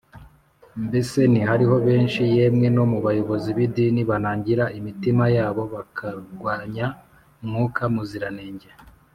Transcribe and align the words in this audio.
Mbese 0.85 1.19
ntihariho 1.31 1.75
benshi, 1.87 2.21
yemwe 2.35 2.67
no 2.75 2.83
mu 2.91 2.97
bayobozi 3.05 3.49
b’idini, 3.57 4.01
banangira 4.09 4.63
imitima 4.79 5.23
yabo 5.35 5.63
bakarwanya 5.73 6.85
Mwuka 7.45 7.83
Muziranenge 7.95 8.69